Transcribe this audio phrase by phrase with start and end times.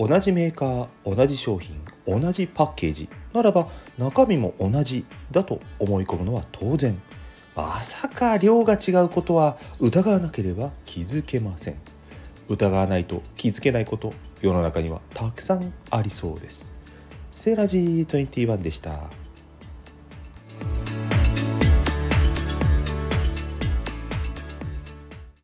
[0.00, 3.68] 同じメーカー同じ商品同じパッケージならば
[3.98, 6.98] 中身も同じだと思い込むのは当然。
[7.54, 11.76] まさか量が違うことは疑わなければ気づけません。
[12.48, 16.72] 疑わないと気づけないこと世の中にはたくさんありそうです。
[17.30, 19.19] セーラジー21でした。